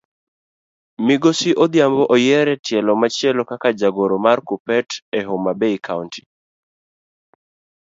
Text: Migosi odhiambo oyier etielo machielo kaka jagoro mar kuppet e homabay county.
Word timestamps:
Migosi 1.07 1.49
odhiambo 1.63 2.03
oyier 2.15 2.47
etielo 2.55 2.91
machielo 3.01 3.41
kaka 3.49 3.69
jagoro 3.79 4.15
mar 4.25 4.39
kuppet 4.47 4.89
e 5.17 5.19
homabay 5.27 5.75
county. 5.87 6.23